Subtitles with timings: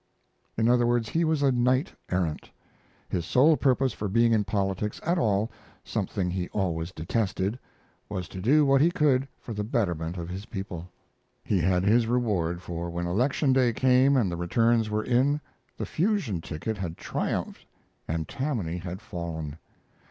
[0.57, 2.49] In other words, he was a knight errant;
[3.07, 5.51] his sole purpose for being in politics at all
[5.83, 7.59] something he always detested
[8.09, 10.89] was to do what he could for the betterment of his people.
[11.43, 15.39] He had his reward, for when Election Day came, and the returns were in,
[15.77, 17.67] the Fusion ticket had triumphed
[18.07, 19.59] and Tammany had fallen.